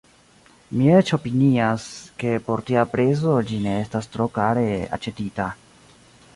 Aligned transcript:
Mi 0.77 0.87
eĉ 0.99 1.11
opinias, 1.17 1.85
ke 2.23 2.33
por 2.47 2.65
tia 2.71 2.87
prezo 2.95 3.37
ĝi 3.51 3.63
ne 3.69 3.77
estas 3.85 4.13
tro 4.17 4.31
kare 4.41 4.65
aĉetita. 4.99 5.51